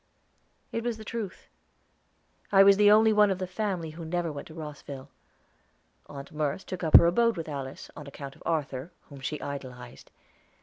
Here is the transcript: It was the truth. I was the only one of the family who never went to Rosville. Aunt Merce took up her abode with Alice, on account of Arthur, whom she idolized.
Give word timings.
It 0.71 0.83
was 0.83 0.97
the 0.97 1.05
truth. 1.05 1.47
I 2.51 2.63
was 2.63 2.77
the 2.77 2.89
only 2.89 3.13
one 3.13 3.29
of 3.29 3.37
the 3.37 3.45
family 3.45 3.91
who 3.91 4.03
never 4.03 4.31
went 4.31 4.47
to 4.47 4.55
Rosville. 4.55 5.11
Aunt 6.07 6.31
Merce 6.31 6.63
took 6.63 6.83
up 6.83 6.97
her 6.97 7.05
abode 7.05 7.37
with 7.37 7.47
Alice, 7.47 7.91
on 7.95 8.07
account 8.07 8.35
of 8.35 8.41
Arthur, 8.43 8.91
whom 9.09 9.19
she 9.19 9.39
idolized. 9.41 10.09